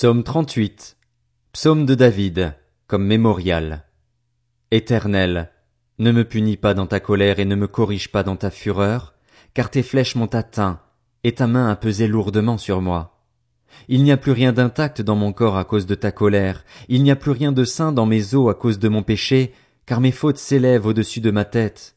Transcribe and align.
Psaume 0.00 0.22
38. 0.22 0.96
Psaume 1.50 1.84
de 1.84 1.96
David, 1.96 2.54
comme 2.86 3.04
mémorial. 3.04 3.82
Éternel, 4.70 5.50
ne 5.98 6.12
me 6.12 6.22
punis 6.22 6.56
pas 6.56 6.72
dans 6.72 6.86
ta 6.86 7.00
colère 7.00 7.40
et 7.40 7.44
ne 7.44 7.56
me 7.56 7.66
corrige 7.66 8.12
pas 8.12 8.22
dans 8.22 8.36
ta 8.36 8.52
fureur, 8.52 9.14
car 9.54 9.70
tes 9.70 9.82
flèches 9.82 10.14
m'ont 10.14 10.32
atteint, 10.32 10.78
et 11.24 11.32
ta 11.32 11.48
main 11.48 11.68
a 11.68 11.74
pesé 11.74 12.06
lourdement 12.06 12.58
sur 12.58 12.80
moi. 12.80 13.24
Il 13.88 14.04
n'y 14.04 14.12
a 14.12 14.16
plus 14.16 14.30
rien 14.30 14.52
d'intact 14.52 15.02
dans 15.02 15.16
mon 15.16 15.32
corps 15.32 15.56
à 15.56 15.64
cause 15.64 15.86
de 15.86 15.96
ta 15.96 16.12
colère, 16.12 16.64
il 16.88 17.02
n'y 17.02 17.10
a 17.10 17.16
plus 17.16 17.32
rien 17.32 17.50
de 17.50 17.64
sain 17.64 17.90
dans 17.90 18.06
mes 18.06 18.36
os 18.36 18.48
à 18.48 18.54
cause 18.54 18.78
de 18.78 18.88
mon 18.88 19.02
péché, 19.02 19.52
car 19.84 20.00
mes 20.00 20.12
fautes 20.12 20.38
s'élèvent 20.38 20.86
au-dessus 20.86 21.20
de 21.20 21.32
ma 21.32 21.44
tête. 21.44 21.96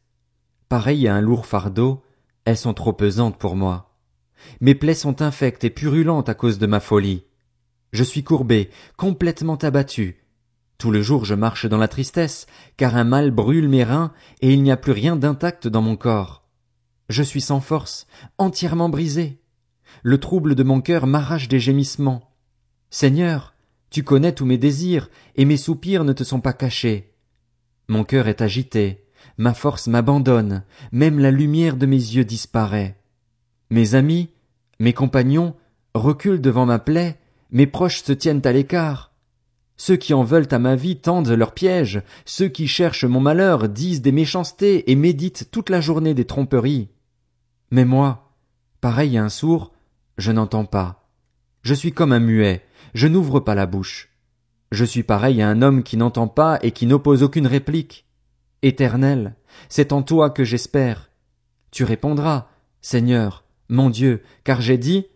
Pareil 0.70 1.08
à 1.08 1.14
un 1.14 1.22
lourd 1.22 1.46
fardeau, 1.46 2.02
elles 2.46 2.58
sont 2.58 2.74
trop 2.74 2.94
pesantes 2.94 3.38
pour 3.38 3.56
moi. 3.56 3.94
Mes 4.60 4.74
plaies 4.74 4.96
sont 4.96 5.22
infectes 5.22 5.64
et 5.66 5.70
purulentes 5.70 6.30
à 6.30 6.34
cause 6.34 6.58
de 6.58 6.66
ma 6.66 6.80
folie. 6.80 7.26
Je 7.92 8.04
suis 8.04 8.24
courbé, 8.24 8.70
complètement 8.98 9.56
abattu. 9.56 10.24
Tout 10.78 10.92
le 10.92 11.02
jour 11.02 11.26
je 11.26 11.36
marche 11.36 11.66
dans 11.66 11.78
la 11.78 11.88
tristesse, 11.88 12.48
car 12.78 12.96
un 12.96 13.04
mal 13.04 13.32
brûle 13.32 13.68
mes 13.68 13.84
reins, 13.84 14.14
et 14.42 14.54
il 14.54 14.64
n'y 14.64 14.72
a 14.72 14.78
plus 14.78 14.94
rien 14.94 15.16
d'intact 15.16 15.68
dans 15.68 15.82
mon 15.82 15.96
corps. 15.96 16.48
Je 17.10 17.22
suis 17.22 17.42
sans 17.42 17.60
force, 17.60 18.08
entièrement 18.38 18.90
brisé. 18.90 19.42
Le 20.04 20.20
trouble 20.20 20.56
de 20.56 20.64
mon 20.64 20.82
cœur 20.82 21.06
m'arrache 21.06 21.50
des 21.50 21.60
gémissements. 21.60 22.34
Seigneur, 22.90 23.54
tu 23.90 24.04
connais 24.04 24.32
tous 24.32 24.46
mes 24.46 24.58
désirs, 24.58 25.10
et 25.36 25.46
mes 25.46 25.58
soupirs 25.58 26.06
ne 26.06 26.14
te 26.14 26.24
sont 26.24 26.40
pas 26.40 26.54
cachés. 26.54 27.14
Mon 27.90 28.06
cœur 28.06 28.30
est 28.30 28.42
agité, 28.42 29.06
ma 29.38 29.54
force 29.54 29.88
m'abandonne, 29.88 30.64
même 30.94 31.20
la 31.20 31.30
lumière 31.30 31.76
de 31.76 31.86
mes 31.86 31.96
yeux 31.96 32.24
disparaît. 32.24 32.98
Mes 33.70 33.96
amis, 33.96 34.30
mes 34.80 34.94
compagnons, 34.94 35.56
reculent 35.94 36.42
devant 36.42 36.66
ma 36.66 36.80
plaie, 36.80 37.20
mes 37.52 37.68
proches 37.68 38.04
se 38.04 38.14
tiennent 38.14 38.42
à 38.46 38.52
l'écart. 38.52 39.12
Ceux 39.78 39.96
qui 39.96 40.14
en 40.14 40.24
veulent 40.24 40.48
à 40.52 40.60
ma 40.60 40.76
vie 40.76 40.98
tendent 40.98 41.30
leurs 41.30 41.54
pièges, 41.54 42.02
ceux 42.26 42.48
qui 42.48 42.68
cherchent 42.68 43.04
mon 43.04 43.20
malheur 43.20 43.68
disent 43.68 44.02
des 44.02 44.12
méchancetés 44.12 44.92
et 44.92 44.96
méditent 44.96 45.50
toute 45.52 45.70
la 45.70 45.82
journée 45.82 46.14
des 46.14 46.26
tromperies. 46.26 46.90
Mais 47.72 47.86
moi, 47.86 48.36
pareil 48.80 49.18
à 49.18 49.24
un 49.24 49.30
sourd, 49.30 49.72
je 50.18 50.32
n'entends 50.32 50.66
pas. 50.66 51.10
Je 51.64 51.74
suis 51.74 51.94
comme 51.94 52.12
un 52.12 52.20
muet, 52.20 52.64
je 52.94 53.08
n'ouvre 53.08 53.40
pas 53.40 53.56
la 53.56 53.66
bouche. 53.66 54.10
Je 54.72 54.86
suis 54.86 55.04
pareil 55.04 55.42
à 55.42 55.50
un 55.50 55.62
homme 55.62 55.84
qui 55.84 55.98
n'entend 55.98 56.28
pas 56.28 56.60
et 56.62 56.72
qui 56.72 56.86
n'oppose 56.86 57.24
aucune 57.24 57.48
réplique. 57.48 58.06
Éternel, 58.62 59.36
c'est 59.68 59.92
en 59.92 60.04
toi 60.04 60.30
que 60.30 60.44
j'espère. 60.44 61.10
Tu 61.72 61.84
répondras, 61.84 62.48
Seigneur, 62.82 63.44
mon 63.68 63.90
Dieu, 63.90 64.22
car 64.44 64.62
j'ai 64.62 64.78
dit, 64.78 65.08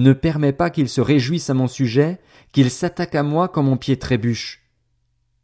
ne 0.00 0.12
permets 0.12 0.52
pas 0.52 0.70
qu'il 0.70 0.88
se 0.88 1.00
réjouisse 1.00 1.50
à 1.50 1.54
mon 1.54 1.68
sujet, 1.68 2.20
qu'il 2.52 2.70
s'attaque 2.70 3.14
à 3.14 3.22
moi 3.22 3.48
quand 3.48 3.62
mon 3.62 3.76
pied 3.76 3.98
trébuche. 3.98 4.62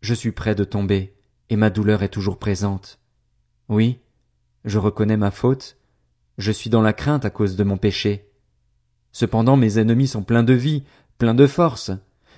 Je 0.00 0.14
suis 0.14 0.32
près 0.32 0.54
de 0.54 0.64
tomber, 0.64 1.14
et 1.50 1.56
ma 1.56 1.70
douleur 1.70 2.02
est 2.02 2.08
toujours 2.08 2.38
présente. 2.38 2.98
Oui, 3.68 4.00
je 4.64 4.78
reconnais 4.78 5.16
ma 5.16 5.30
faute, 5.30 5.76
je 6.38 6.52
suis 6.52 6.70
dans 6.70 6.82
la 6.82 6.92
crainte 6.92 7.24
à 7.24 7.30
cause 7.30 7.56
de 7.56 7.64
mon 7.64 7.76
péché. 7.76 8.30
Cependant 9.12 9.56
mes 9.56 9.78
ennemis 9.78 10.08
sont 10.08 10.22
pleins 10.22 10.42
de 10.42 10.54
vie, 10.54 10.84
pleins 11.18 11.34
de 11.34 11.46
force. 11.46 11.90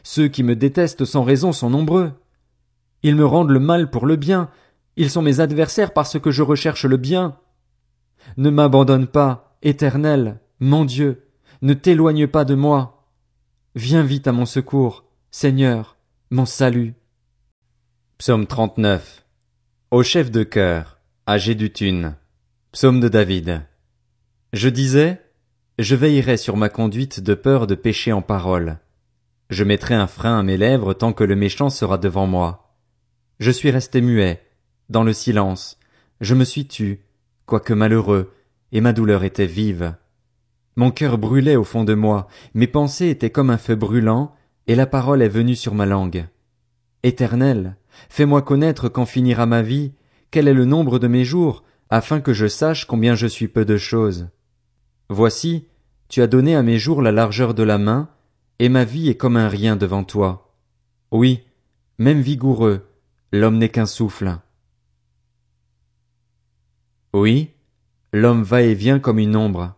Ceux 0.02 0.28
qui 0.28 0.42
me 0.42 0.56
détestent 0.56 1.04
sans 1.04 1.22
raison 1.22 1.52
sont 1.52 1.70
nombreux. 1.70 2.12
Ils 3.02 3.16
me 3.16 3.26
rendent 3.26 3.50
le 3.50 3.60
mal 3.60 3.90
pour 3.90 4.06
le 4.06 4.16
bien, 4.16 4.50
ils 4.96 5.10
sont 5.10 5.22
mes 5.22 5.38
adversaires 5.38 5.92
parce 5.92 6.18
que 6.18 6.32
je 6.32 6.42
recherche 6.42 6.84
le 6.84 6.96
bien. 6.96 7.38
Ne 8.36 8.50
m'abandonne 8.50 9.06
pas, 9.06 9.56
Éternel, 9.62 10.40
mon 10.58 10.84
Dieu, 10.84 11.27
ne 11.62 11.74
t'éloigne 11.74 12.26
pas 12.26 12.44
de 12.44 12.54
moi. 12.54 13.04
Viens 13.74 14.02
vite 14.02 14.26
à 14.26 14.32
mon 14.32 14.46
secours, 14.46 15.04
Seigneur, 15.30 15.96
mon 16.30 16.46
salut. 16.46 16.94
Psaume 18.18 18.46
39. 18.46 19.24
Au 19.90 20.02
chef 20.02 20.30
de 20.30 20.42
cœur, 20.42 20.98
à 21.26 21.38
Gédutune. 21.38 22.16
Psaume 22.72 23.00
de 23.00 23.08
David. 23.08 23.62
Je 24.52 24.68
disais, 24.68 25.22
je 25.78 25.94
veillerai 25.94 26.36
sur 26.36 26.56
ma 26.56 26.68
conduite 26.68 27.20
de 27.20 27.34
peur 27.34 27.66
de 27.66 27.74
pécher 27.74 28.12
en 28.12 28.22
parole. 28.22 28.78
Je 29.50 29.64
mettrai 29.64 29.94
un 29.94 30.06
frein 30.06 30.38
à 30.38 30.42
mes 30.42 30.56
lèvres 30.56 30.94
tant 30.94 31.12
que 31.12 31.24
le 31.24 31.36
méchant 31.36 31.70
sera 31.70 31.98
devant 31.98 32.26
moi. 32.26 32.74
Je 33.40 33.50
suis 33.50 33.70
resté 33.70 34.00
muet, 34.00 34.42
dans 34.88 35.04
le 35.04 35.12
silence. 35.12 35.78
Je 36.20 36.34
me 36.34 36.44
suis 36.44 36.66
tu, 36.66 37.00
quoique 37.46 37.72
malheureux, 37.72 38.34
et 38.72 38.80
ma 38.80 38.92
douleur 38.92 39.24
était 39.24 39.46
vive. 39.46 39.94
Mon 40.78 40.92
cœur 40.92 41.18
brûlait 41.18 41.56
au 41.56 41.64
fond 41.64 41.82
de 41.82 41.94
moi, 41.94 42.28
mes 42.54 42.68
pensées 42.68 43.08
étaient 43.08 43.30
comme 43.30 43.50
un 43.50 43.58
feu 43.58 43.74
brûlant, 43.74 44.32
et 44.68 44.76
la 44.76 44.86
parole 44.86 45.22
est 45.22 45.28
venue 45.28 45.56
sur 45.56 45.74
ma 45.74 45.86
langue. 45.86 46.28
Éternel, 47.02 47.76
fais-moi 48.08 48.42
connaître 48.42 48.88
quand 48.88 49.04
finira 49.04 49.44
ma 49.44 49.60
vie, 49.60 49.90
quel 50.30 50.46
est 50.46 50.54
le 50.54 50.66
nombre 50.66 51.00
de 51.00 51.08
mes 51.08 51.24
jours, 51.24 51.64
afin 51.90 52.20
que 52.20 52.32
je 52.32 52.46
sache 52.46 52.84
combien 52.84 53.16
je 53.16 53.26
suis 53.26 53.48
peu 53.48 53.64
de 53.64 53.76
choses. 53.76 54.28
Voici, 55.08 55.66
tu 56.08 56.22
as 56.22 56.28
donné 56.28 56.54
à 56.54 56.62
mes 56.62 56.78
jours 56.78 57.02
la 57.02 57.10
largeur 57.10 57.54
de 57.54 57.64
la 57.64 57.78
main, 57.78 58.08
et 58.60 58.68
ma 58.68 58.84
vie 58.84 59.08
est 59.08 59.16
comme 59.16 59.36
un 59.36 59.48
rien 59.48 59.74
devant 59.74 60.04
toi. 60.04 60.54
Oui, 61.10 61.42
même 61.98 62.20
vigoureux, 62.20 62.86
l'homme 63.32 63.58
n'est 63.58 63.68
qu'un 63.68 63.86
souffle. 63.86 64.38
Oui, 67.12 67.50
l'homme 68.12 68.44
va 68.44 68.62
et 68.62 68.74
vient 68.74 69.00
comme 69.00 69.18
une 69.18 69.34
ombre. 69.34 69.74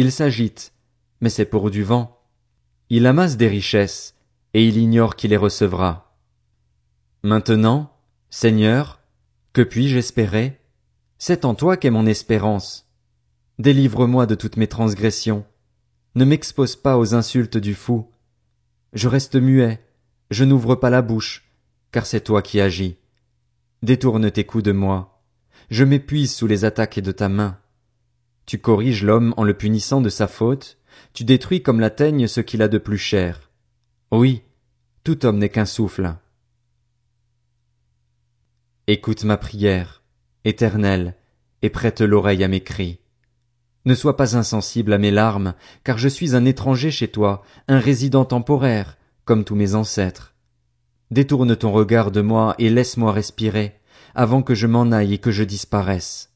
Il 0.00 0.12
s'agite, 0.12 0.72
mais 1.20 1.28
c'est 1.28 1.44
pour 1.44 1.72
du 1.72 1.82
vent. 1.82 2.20
Il 2.88 3.04
amasse 3.04 3.36
des 3.36 3.48
richesses, 3.48 4.14
et 4.54 4.64
il 4.64 4.76
ignore 4.76 5.16
qui 5.16 5.26
les 5.26 5.36
recevra. 5.36 6.16
Maintenant, 7.24 7.92
Seigneur, 8.30 9.00
que 9.52 9.60
puis-je 9.60 9.98
espérer? 9.98 10.60
C'est 11.18 11.44
en 11.44 11.56
toi 11.56 11.76
qu'est 11.76 11.90
mon 11.90 12.06
espérance. 12.06 12.88
Délivre-moi 13.58 14.26
de 14.26 14.36
toutes 14.36 14.56
mes 14.56 14.68
transgressions. 14.68 15.44
Ne 16.14 16.24
m'expose 16.24 16.76
pas 16.76 16.96
aux 16.96 17.16
insultes 17.16 17.58
du 17.58 17.74
fou. 17.74 18.08
Je 18.92 19.08
reste 19.08 19.34
muet, 19.34 19.84
je 20.30 20.44
n'ouvre 20.44 20.76
pas 20.76 20.90
la 20.90 21.02
bouche, 21.02 21.50
car 21.90 22.06
c'est 22.06 22.20
toi 22.20 22.40
qui 22.40 22.60
agis. 22.60 22.98
Détourne 23.82 24.30
tes 24.30 24.44
coups 24.44 24.62
de 24.62 24.70
moi. 24.70 25.24
Je 25.70 25.82
m'épuise 25.82 26.32
sous 26.32 26.46
les 26.46 26.64
attaques 26.64 27.00
de 27.00 27.10
ta 27.10 27.28
main. 27.28 27.58
Tu 28.48 28.58
corriges 28.58 29.04
l'homme 29.04 29.34
en 29.36 29.44
le 29.44 29.52
punissant 29.52 30.00
de 30.00 30.08
sa 30.08 30.26
faute, 30.26 30.78
tu 31.12 31.24
détruis 31.24 31.62
comme 31.62 31.80
la 31.80 31.90
teigne 31.90 32.26
ce 32.26 32.40
qu'il 32.40 32.62
a 32.62 32.68
de 32.68 32.78
plus 32.78 32.96
cher. 32.96 33.50
Oui, 34.10 34.40
tout 35.04 35.26
homme 35.26 35.36
n'est 35.36 35.50
qu'un 35.50 35.66
souffle. 35.66 36.14
Écoute 38.86 39.24
ma 39.24 39.36
prière, 39.36 40.02
éternelle, 40.46 41.14
et 41.60 41.68
prête 41.68 42.00
l'oreille 42.00 42.42
à 42.42 42.48
mes 42.48 42.62
cris. 42.62 43.00
Ne 43.84 43.94
sois 43.94 44.16
pas 44.16 44.34
insensible 44.34 44.94
à 44.94 44.98
mes 44.98 45.10
larmes, 45.10 45.52
car 45.84 45.98
je 45.98 46.08
suis 46.08 46.34
un 46.34 46.46
étranger 46.46 46.90
chez 46.90 47.08
toi, 47.08 47.42
un 47.68 47.78
résident 47.78 48.24
temporaire, 48.24 48.96
comme 49.26 49.44
tous 49.44 49.56
mes 49.56 49.74
ancêtres. 49.74 50.34
Détourne 51.10 51.54
ton 51.54 51.70
regard 51.70 52.10
de 52.10 52.22
moi 52.22 52.54
et 52.58 52.70
laisse-moi 52.70 53.12
respirer, 53.12 53.78
avant 54.14 54.40
que 54.40 54.54
je 54.54 54.66
m'en 54.66 54.90
aille 54.90 55.12
et 55.12 55.18
que 55.18 55.32
je 55.32 55.44
disparaisse. 55.44 56.32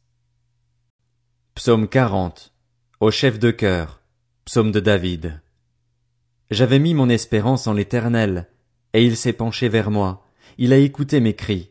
Psaume 1.54 1.86
40. 1.86 2.50
Au 3.00 3.10
chef 3.10 3.38
de 3.38 3.50
cœur. 3.50 4.00
Psaume 4.46 4.72
de 4.72 4.80
David. 4.80 5.42
J'avais 6.50 6.78
mis 6.78 6.94
mon 6.94 7.10
espérance 7.10 7.66
en 7.66 7.74
l'éternel, 7.74 8.48
et 8.94 9.04
il 9.04 9.18
s'est 9.18 9.34
penché 9.34 9.68
vers 9.68 9.90
moi, 9.90 10.26
il 10.56 10.72
a 10.72 10.78
écouté 10.78 11.20
mes 11.20 11.34
cris. 11.34 11.70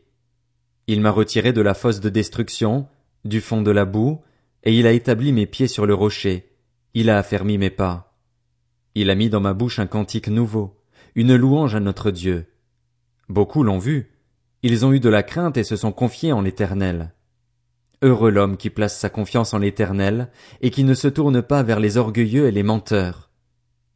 Il 0.86 1.00
m'a 1.00 1.10
retiré 1.10 1.52
de 1.52 1.60
la 1.60 1.74
fosse 1.74 1.98
de 1.98 2.10
destruction, 2.10 2.86
du 3.24 3.40
fond 3.40 3.60
de 3.60 3.72
la 3.72 3.84
boue, 3.84 4.20
et 4.62 4.72
il 4.72 4.86
a 4.86 4.92
établi 4.92 5.32
mes 5.32 5.46
pieds 5.46 5.66
sur 5.66 5.84
le 5.84 5.94
rocher, 5.94 6.48
il 6.94 7.10
a 7.10 7.18
affermi 7.18 7.58
mes 7.58 7.70
pas. 7.70 8.16
Il 8.94 9.10
a 9.10 9.16
mis 9.16 9.30
dans 9.30 9.40
ma 9.40 9.52
bouche 9.52 9.80
un 9.80 9.88
cantique 9.88 10.28
nouveau, 10.28 10.80
une 11.16 11.34
louange 11.34 11.74
à 11.74 11.80
notre 11.80 12.12
Dieu. 12.12 12.46
Beaucoup 13.28 13.64
l'ont 13.64 13.78
vu, 13.78 14.12
ils 14.62 14.86
ont 14.86 14.92
eu 14.92 15.00
de 15.00 15.08
la 15.08 15.24
crainte 15.24 15.56
et 15.56 15.64
se 15.64 15.74
sont 15.74 15.92
confiés 15.92 16.32
en 16.32 16.40
l'éternel. 16.40 17.12
Heureux 18.02 18.30
l'homme 18.30 18.56
qui 18.56 18.68
place 18.68 18.98
sa 18.98 19.08
confiance 19.08 19.54
en 19.54 19.58
l'Éternel, 19.58 20.28
et 20.60 20.70
qui 20.70 20.82
ne 20.82 20.94
se 20.94 21.08
tourne 21.08 21.40
pas 21.40 21.62
vers 21.62 21.78
les 21.78 21.96
orgueilleux 21.96 22.48
et 22.48 22.50
les 22.50 22.64
menteurs. 22.64 23.30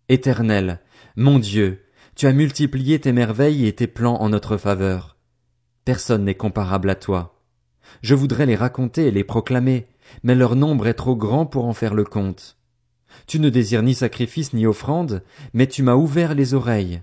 Éternel, 0.08 0.80
mon 1.16 1.40
Dieu, 1.40 1.82
tu 2.14 2.26
as 2.26 2.32
multiplié 2.32 3.00
tes 3.00 3.12
merveilles 3.12 3.66
et 3.66 3.74
tes 3.74 3.88
plans 3.88 4.16
en 4.16 4.28
notre 4.28 4.56
faveur. 4.56 5.16
Personne 5.84 6.24
n'est 6.24 6.34
comparable 6.34 6.90
à 6.90 6.94
toi. 6.94 7.42
Je 8.02 8.14
voudrais 8.14 8.46
les 8.46 8.56
raconter 8.56 9.06
et 9.06 9.10
les 9.10 9.24
proclamer, 9.24 9.86
mais 10.22 10.34
leur 10.34 10.56
nombre 10.56 10.86
est 10.86 10.94
trop 10.94 11.16
grand 11.16 11.46
pour 11.46 11.66
en 11.66 11.72
faire 11.72 11.94
le 11.94 12.04
compte. 12.04 12.56
Tu 13.26 13.40
ne 13.40 13.50
désires 13.50 13.82
ni 13.82 13.94
sacrifice 13.94 14.52
ni 14.52 14.66
offrande, 14.66 15.22
mais 15.52 15.66
tu 15.66 15.82
m'as 15.82 15.94
ouvert 15.94 16.34
les 16.34 16.54
oreilles. 16.54 17.02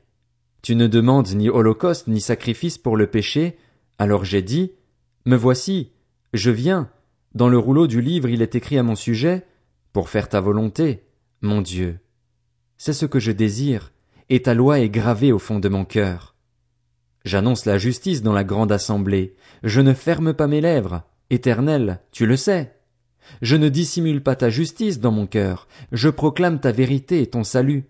Tu 0.62 0.76
ne 0.76 0.88
demandes 0.88 1.30
ni 1.36 1.50
holocauste 1.50 2.08
ni 2.08 2.22
sacrifice 2.22 2.78
pour 2.78 2.96
le 2.96 3.08
péché, 3.08 3.58
alors 3.98 4.24
j'ai 4.24 4.42
dit, 4.42 4.74
Me 5.26 5.36
voici, 5.36 5.93
je 6.34 6.52
viens, 6.52 6.90
dans 7.36 7.48
le 7.48 7.58
rouleau 7.58 7.88
du 7.88 8.02
livre 8.02 8.30
il 8.30 8.42
est 8.42 8.56
écrit 8.56 8.78
à 8.78 8.84
mon 8.84 8.96
sujet, 8.96 9.46
pour 9.92 10.10
faire 10.10 10.30
ta 10.30 10.42
volonté, 10.42 11.04
mon 11.42 11.62
Dieu. 11.62 12.00
C'est 12.78 12.94
ce 12.94 13.06
que 13.06 13.20
je 13.20 13.32
désire, 13.32 13.92
et 14.30 14.42
ta 14.42 14.54
loi 14.54 14.80
est 14.80 14.90
gravée 14.90 15.32
au 15.32 15.40
fond 15.40 15.60
de 15.60 15.70
mon 15.70 15.86
cœur. 15.86 16.36
J'annonce 17.24 17.66
la 17.66 17.78
justice 17.78 18.22
dans 18.22 18.34
la 18.34 18.44
grande 18.44 18.72
assemblée, 18.72 19.36
je 19.64 19.80
ne 19.80 19.94
ferme 19.94 20.34
pas 20.34 20.48
mes 20.48 20.60
lèvres, 20.60 21.04
éternel, 21.30 22.02
tu 22.12 22.26
le 22.26 22.36
sais. 22.36 22.76
Je 23.42 23.56
ne 23.56 23.70
dissimule 23.70 24.22
pas 24.22 24.36
ta 24.36 24.50
justice 24.50 25.00
dans 25.00 25.12
mon 25.12 25.28
cœur, 25.28 25.68
je 25.92 26.10
proclame 26.10 26.60
ta 26.60 26.72
vérité 26.72 27.22
et 27.22 27.28
ton 27.28 27.44
salut. 27.44 27.86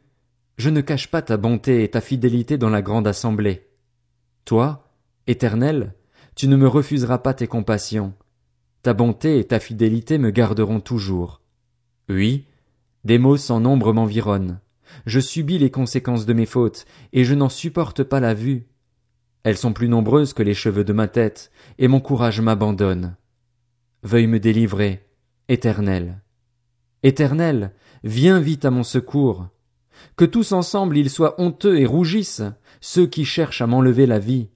Je 0.57 0.69
ne 0.69 0.81
cache 0.81 1.09
pas 1.09 1.23
ta 1.23 1.37
bonté 1.37 1.83
et 1.83 1.89
ta 1.89 2.01
fidélité 2.01 2.57
dans 2.57 2.69
la 2.69 2.83
grande 2.83 3.07
assemblée. 3.07 3.67
Toi, 4.45 4.87
éternel, 5.25 5.95
tu 6.35 6.47
ne 6.47 6.55
me 6.55 6.67
refuseras 6.67 7.19
pas 7.19 7.33
tes 7.33 7.47
compassions. 7.47 8.13
Ta 8.83 8.93
bonté 8.93 9.39
et 9.39 9.45
ta 9.45 9.61
fidélité 9.61 10.17
me 10.17 10.29
garderont 10.29 10.81
toujours. 10.81 11.39
Oui, 12.09 12.43
des 13.05 13.17
maux 13.17 13.37
sans 13.37 13.61
nombre 13.61 13.93
m'environnent. 13.93 14.59
Je 15.05 15.21
subis 15.21 15.57
les 15.57 15.71
conséquences 15.71 16.25
de 16.25 16.33
mes 16.33 16.45
fautes, 16.45 16.85
et 17.13 17.23
je 17.23 17.33
n'en 17.33 17.47
supporte 17.47 18.03
pas 18.03 18.19
la 18.19 18.33
vue. 18.33 18.67
Elles 19.43 19.57
sont 19.57 19.71
plus 19.71 19.87
nombreuses 19.87 20.33
que 20.33 20.43
les 20.43 20.53
cheveux 20.53 20.83
de 20.83 20.91
ma 20.91 21.07
tête, 21.07 21.49
et 21.79 21.87
mon 21.87 22.01
courage 22.01 22.41
m'abandonne. 22.41 23.15
Veuille 24.03 24.27
me 24.27 24.41
délivrer, 24.41 25.07
Éternel. 25.47 26.21
Éternel, 27.03 27.71
viens 28.03 28.41
vite 28.41 28.65
à 28.65 28.71
mon 28.71 28.83
secours. 28.83 29.47
Que 30.17 30.25
tous 30.25 30.51
ensemble 30.51 30.97
ils 30.97 31.09
soient 31.09 31.39
honteux 31.39 31.79
et 31.79 31.85
rougissent, 31.85 32.43
ceux 32.81 33.07
qui 33.07 33.23
cherchent 33.23 33.61
à 33.61 33.67
m'enlever 33.67 34.07
la 34.07 34.19
vie. 34.19 34.49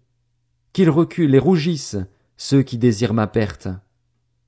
Qu'ils 0.74 0.90
reculent 0.90 1.36
et 1.36 1.40
rougissent, 1.40 1.98
ceux 2.36 2.62
qui 2.62 2.78
désirent 2.78 3.14
ma 3.14 3.28
perte. 3.28 3.70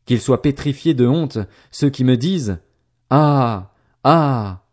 Qu'ils 0.10 0.22
soient 0.22 0.42
pétrifiés 0.42 0.96
de 0.96 1.06
honte, 1.06 1.38
ceux 1.70 1.92
qui 1.92 2.04
me 2.04 2.18
disent, 2.18 2.58
Ah! 3.12 3.76
Ah! 4.04 4.64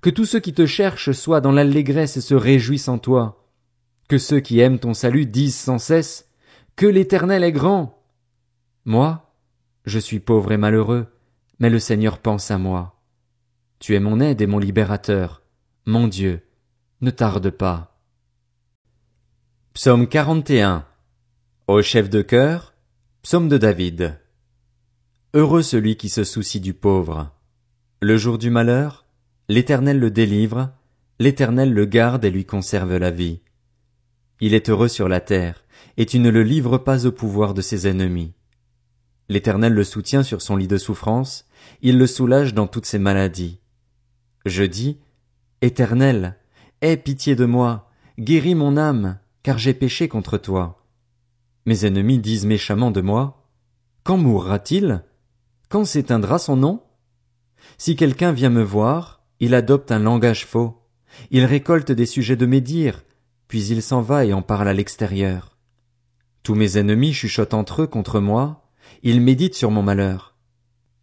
Que 0.00 0.10
tous 0.10 0.24
ceux 0.24 0.40
qui 0.40 0.52
te 0.52 0.66
cherchent 0.66 1.12
soient 1.12 1.40
dans 1.40 1.52
l'allégresse 1.52 2.16
et 2.16 2.20
se 2.20 2.34
réjouissent 2.34 2.88
en 2.88 2.98
toi. 2.98 3.46
Que 4.08 4.18
ceux 4.18 4.40
qui 4.40 4.58
aiment 4.58 4.80
ton 4.80 4.92
salut 4.92 5.24
disent 5.24 5.54
sans 5.54 5.78
cesse 5.78 6.28
Que 6.74 6.86
l'Éternel 6.86 7.44
est 7.44 7.52
grand. 7.52 8.02
Moi, 8.84 9.32
je 9.84 10.00
suis 10.00 10.18
pauvre 10.18 10.50
et 10.50 10.56
malheureux, 10.56 11.06
mais 11.60 11.70
le 11.70 11.78
Seigneur 11.78 12.18
pense 12.18 12.50
à 12.50 12.58
moi. 12.58 13.00
Tu 13.78 13.94
es 13.94 14.00
mon 14.00 14.18
aide 14.18 14.40
et 14.40 14.48
mon 14.48 14.58
libérateur. 14.58 15.42
Mon 15.84 16.08
Dieu, 16.08 16.42
ne 17.02 17.12
tarde 17.12 17.50
pas. 17.50 18.00
Psaume 19.74 20.08
41. 20.08 20.84
Au 21.68 21.82
chef 21.82 22.10
de 22.10 22.20
cœur, 22.20 22.74
psaume 23.22 23.48
de 23.48 23.58
David. 23.58 24.18
Heureux 25.36 25.60
celui 25.60 25.98
qui 25.98 26.08
se 26.08 26.24
soucie 26.24 26.60
du 26.60 26.72
pauvre. 26.72 27.30
Le 28.00 28.16
jour 28.16 28.38
du 28.38 28.48
malheur, 28.48 29.04
l'Éternel 29.50 29.98
le 29.98 30.10
délivre, 30.10 30.70
l'Éternel 31.18 31.74
le 31.74 31.84
garde 31.84 32.24
et 32.24 32.30
lui 32.30 32.46
conserve 32.46 32.96
la 32.96 33.10
vie. 33.10 33.40
Il 34.40 34.54
est 34.54 34.70
heureux 34.70 34.88
sur 34.88 35.10
la 35.10 35.20
terre, 35.20 35.66
et 35.98 36.06
tu 36.06 36.20
ne 36.20 36.30
le 36.30 36.42
livres 36.42 36.78
pas 36.78 37.04
au 37.04 37.12
pouvoir 37.12 37.52
de 37.52 37.60
ses 37.60 37.86
ennemis. 37.86 38.32
L'Éternel 39.28 39.74
le 39.74 39.84
soutient 39.84 40.22
sur 40.22 40.40
son 40.40 40.56
lit 40.56 40.68
de 40.68 40.78
souffrance, 40.78 41.44
il 41.82 41.98
le 41.98 42.06
soulage 42.06 42.54
dans 42.54 42.66
toutes 42.66 42.86
ses 42.86 42.98
maladies. 42.98 43.60
Je 44.46 44.64
dis, 44.64 45.00
Éternel, 45.60 46.38
aie 46.80 46.96
pitié 46.96 47.36
de 47.36 47.44
moi, 47.44 47.90
guéris 48.18 48.54
mon 48.54 48.78
âme, 48.78 49.18
car 49.42 49.58
j'ai 49.58 49.74
péché 49.74 50.08
contre 50.08 50.38
toi. 50.38 50.82
Mes 51.66 51.84
ennemis 51.84 52.20
disent 52.20 52.46
méchamment 52.46 52.90
de 52.90 53.02
moi, 53.02 53.46
Quand 54.02 54.16
mourra-t-il? 54.16 55.02
Quand 55.68 55.84
s'éteindra 55.84 56.38
son 56.38 56.56
nom? 56.56 56.82
Si 57.76 57.96
quelqu'un 57.96 58.32
vient 58.32 58.50
me 58.50 58.62
voir, 58.62 59.24
il 59.40 59.54
adopte 59.54 59.90
un 59.90 59.98
langage 59.98 60.46
faux. 60.46 60.82
Il 61.30 61.44
récolte 61.44 61.90
des 61.90 62.06
sujets 62.06 62.36
de 62.36 62.46
médire, 62.46 63.02
puis 63.48 63.64
il 63.66 63.82
s'en 63.82 64.00
va 64.00 64.24
et 64.24 64.32
en 64.32 64.42
parle 64.42 64.68
à 64.68 64.72
l'extérieur. 64.72 65.56
Tous 66.42 66.54
mes 66.54 66.78
ennemis 66.78 67.12
chuchotent 67.12 67.54
entre 67.54 67.82
eux 67.82 67.86
contre 67.86 68.20
moi, 68.20 68.70
ils 69.02 69.20
méditent 69.20 69.56
sur 69.56 69.72
mon 69.72 69.82
malheur. 69.82 70.36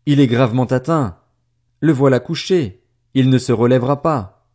Il 0.06 0.21
est 0.21 0.27
gravement 0.27 0.66
atteint. 0.66 1.18
Le 1.81 1.92
voilà 1.92 2.21
couché, 2.21 2.83
il 3.13 3.30
ne 3.30 3.38
se 3.38 3.51
relèvera 3.51 4.01
pas. 4.01 4.48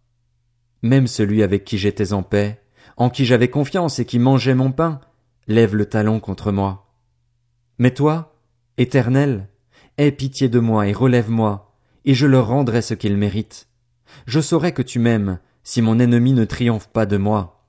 Même 0.82 1.06
celui 1.06 1.42
avec 1.42 1.64
qui 1.64 1.76
j'étais 1.76 2.14
en 2.14 2.22
paix, 2.22 2.62
en 2.96 3.10
qui 3.10 3.26
j'avais 3.26 3.48
confiance 3.48 3.98
et 3.98 4.06
qui 4.06 4.18
mangeait 4.18 4.54
mon 4.54 4.72
pain, 4.72 5.00
lève 5.46 5.76
le 5.76 5.86
talon 5.86 6.20
contre 6.20 6.52
moi. 6.52 6.94
Mais 7.78 7.92
toi, 7.92 8.34
Éternel, 8.78 9.48
aie 9.98 10.12
pitié 10.12 10.48
de 10.48 10.60
moi 10.60 10.88
et 10.88 10.92
relève-moi, 10.92 11.74
et 12.04 12.14
je 12.14 12.26
leur 12.26 12.46
rendrai 12.46 12.80
ce 12.80 12.94
qu'ils 12.94 13.16
méritent. 13.16 13.68
Je 14.26 14.40
saurai 14.40 14.72
que 14.72 14.82
tu 14.82 14.98
m'aimes, 14.98 15.38
si 15.62 15.82
mon 15.82 15.98
ennemi 15.98 16.32
ne 16.32 16.44
triomphe 16.44 16.88
pas 16.88 17.04
de 17.04 17.16
moi. 17.18 17.66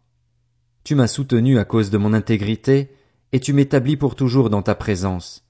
Tu 0.84 0.96
m'as 0.96 1.08
soutenu 1.08 1.60
à 1.60 1.66
cause 1.66 1.90
de 1.90 1.98
mon 1.98 2.14
intégrité, 2.14 2.96
et 3.32 3.40
tu 3.40 3.54
m'établis 3.54 3.98
pour 3.98 4.16
toujours 4.16 4.50
dans 4.50 4.62
ta 4.62 4.76
présence. 4.76 5.46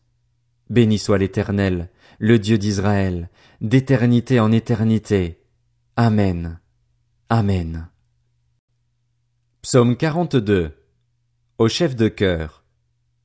Béni 0.70 0.98
soit 0.98 1.18
l'Éternel, 1.18 1.90
le 2.18 2.40
Dieu 2.40 2.58
d'Israël, 2.58 3.30
d'éternité 3.62 4.40
en 4.40 4.52
éternité. 4.52 5.42
Amen. 5.96 6.60
Amen. 7.30 7.90
Psaume 9.62 9.96
42. 9.96 10.72
Au 11.58 11.68
chef 11.68 11.96
de 11.96 12.08
chœur. 12.08 12.64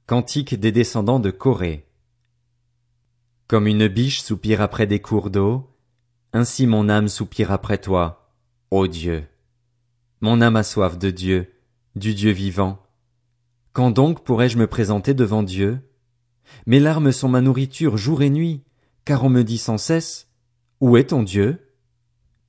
Cantique 0.06 0.58
des 0.58 0.72
descendants 0.72 1.20
de 1.20 1.30
Corée. 1.30 1.86
Comme 3.46 3.66
une 3.66 3.88
biche 3.88 4.22
soupire 4.22 4.62
après 4.62 4.86
des 4.86 5.00
cours 5.00 5.28
d'eau, 5.28 5.68
ainsi 6.32 6.66
mon 6.66 6.88
âme 6.88 7.08
soupire 7.08 7.52
après 7.52 7.76
toi, 7.76 8.32
ô 8.70 8.86
Dieu. 8.86 9.24
Mon 10.22 10.40
âme 10.40 10.56
a 10.56 10.62
soif 10.62 10.96
de 10.96 11.10
Dieu, 11.10 11.52
du 11.94 12.14
Dieu 12.14 12.30
vivant. 12.30 12.82
Quand 13.74 13.90
donc 13.90 14.24
pourrais-je 14.24 14.56
me 14.56 14.66
présenter 14.66 15.12
devant 15.12 15.42
Dieu? 15.42 15.78
Mes 16.64 16.80
larmes 16.80 17.12
sont 17.12 17.28
ma 17.28 17.42
nourriture 17.42 17.98
jour 17.98 18.22
et 18.22 18.30
nuit, 18.30 18.62
car 19.04 19.24
on 19.24 19.28
me 19.28 19.42
dit 19.42 19.58
sans 19.58 19.76
cesse, 19.76 20.28
Où 20.80 20.96
est 20.96 21.10
ton 21.10 21.22
Dieu? 21.22 21.70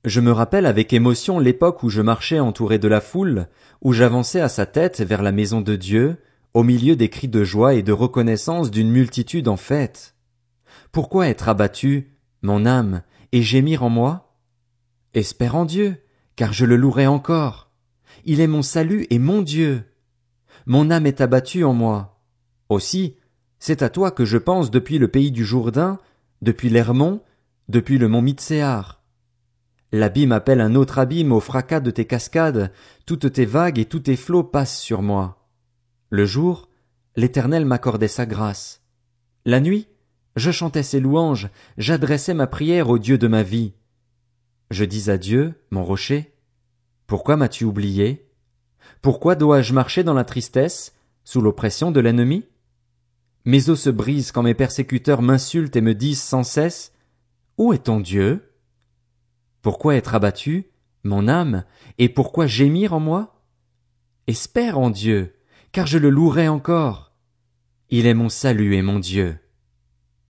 Je 0.06 0.22
me 0.22 0.32
rappelle 0.32 0.64
avec 0.64 0.94
émotion 0.94 1.38
l'époque 1.38 1.82
où 1.82 1.90
je 1.90 2.00
marchais 2.00 2.40
entouré 2.40 2.78
de 2.78 2.88
la 2.88 3.02
foule, 3.02 3.48
où 3.82 3.92
j'avançais 3.92 4.40
à 4.40 4.48
sa 4.48 4.64
tête 4.64 5.02
vers 5.02 5.20
la 5.20 5.32
maison 5.32 5.60
de 5.60 5.76
Dieu, 5.76 6.16
au 6.54 6.62
milieu 6.62 6.96
des 6.96 7.10
cris 7.10 7.28
de 7.28 7.44
joie 7.44 7.74
et 7.74 7.82
de 7.82 7.92
reconnaissance 7.92 8.70
d'une 8.70 8.90
multitude 8.90 9.46
en 9.46 9.58
fête. 9.58 10.15
Pourquoi 10.92 11.28
être 11.28 11.48
abattu, 11.48 12.16
mon 12.42 12.66
âme, 12.66 13.02
et 13.32 13.42
gémir 13.42 13.82
en 13.82 13.90
moi? 13.90 14.38
Espère 15.14 15.56
en 15.56 15.64
Dieu, 15.64 16.02
car 16.36 16.52
je 16.52 16.64
le 16.64 16.76
louerai 16.76 17.06
encore. 17.06 17.70
Il 18.24 18.40
est 18.40 18.46
mon 18.46 18.62
salut 18.62 19.06
et 19.10 19.18
mon 19.18 19.42
Dieu. 19.42 19.84
Mon 20.66 20.90
âme 20.90 21.06
est 21.06 21.20
abattue 21.20 21.64
en 21.64 21.72
moi. 21.72 22.20
Aussi, 22.68 23.16
c'est 23.58 23.82
à 23.82 23.88
toi 23.88 24.10
que 24.10 24.24
je 24.24 24.38
pense 24.38 24.70
depuis 24.70 24.98
le 24.98 25.08
pays 25.08 25.30
du 25.30 25.44
Jourdain, 25.44 25.98
depuis 26.42 26.68
l'Hermon, 26.68 27.22
depuis 27.68 27.98
le 27.98 28.08
mont 28.08 28.22
Mitséar. 28.22 29.02
L'abîme 29.92 30.32
appelle 30.32 30.60
un 30.60 30.74
autre 30.74 30.98
abîme 30.98 31.32
au 31.32 31.40
fracas 31.40 31.80
de 31.80 31.90
tes 31.90 32.04
cascades, 32.04 32.72
toutes 33.06 33.32
tes 33.32 33.44
vagues 33.44 33.78
et 33.78 33.84
tous 33.84 34.00
tes 34.00 34.16
flots 34.16 34.44
passent 34.44 34.78
sur 34.78 35.02
moi. 35.02 35.48
Le 36.10 36.26
jour, 36.26 36.68
l'Éternel 37.14 37.64
m'accordait 37.64 38.08
sa 38.08 38.26
grâce. 38.26 38.82
La 39.44 39.60
nuit, 39.60 39.88
je 40.36 40.50
chantais 40.50 40.82
ses 40.82 41.00
louanges, 41.00 41.48
j'adressais 41.78 42.34
ma 42.34 42.46
prière 42.46 42.90
au 42.90 42.98
Dieu 42.98 43.16
de 43.18 43.26
ma 43.26 43.42
vie. 43.42 43.72
Je 44.70 44.84
dis 44.84 45.10
à 45.10 45.16
Dieu, 45.16 45.54
mon 45.70 45.82
rocher, 45.82 46.34
Pourquoi 47.06 47.36
m'as-tu 47.36 47.64
oublié? 47.64 48.30
Pourquoi 49.00 49.34
dois-je 49.34 49.72
marcher 49.72 50.04
dans 50.04 50.14
la 50.14 50.24
tristesse, 50.24 50.94
sous 51.24 51.40
l'oppression 51.40 51.90
de 51.90 52.00
l'ennemi? 52.00 52.44
Mes 53.46 53.70
os 53.70 53.80
se 53.80 53.90
brisent 53.90 54.32
quand 54.32 54.42
mes 54.42 54.54
persécuteurs 54.54 55.22
m'insultent 55.22 55.76
et 55.76 55.80
me 55.80 55.94
disent 55.94 56.22
sans 56.22 56.42
cesse, 56.42 56.92
Où 57.56 57.72
est 57.72 57.84
ton 57.84 58.00
Dieu? 58.00 58.52
Pourquoi 59.62 59.96
être 59.96 60.14
abattu, 60.14 60.70
mon 61.02 61.28
âme, 61.28 61.64
et 61.98 62.08
pourquoi 62.08 62.46
gémir 62.46 62.92
en 62.92 63.00
moi? 63.00 63.42
Espère 64.26 64.78
en 64.78 64.90
Dieu, 64.90 65.36
car 65.72 65.86
je 65.86 65.98
le 65.98 66.10
louerai 66.10 66.48
encore. 66.48 67.12
Il 67.88 68.06
est 68.06 68.14
mon 68.14 68.28
salut 68.28 68.74
et 68.74 68.82
mon 68.82 68.98
Dieu. 68.98 69.38